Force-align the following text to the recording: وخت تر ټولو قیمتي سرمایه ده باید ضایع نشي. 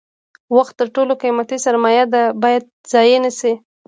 وخت 0.55 0.73
تر 0.79 0.87
ټولو 0.95 1.13
قیمتي 1.21 1.57
سرمایه 1.65 2.03
ده 2.13 2.21
باید 2.43 2.63
ضایع 2.91 3.17
نشي. 3.25 3.53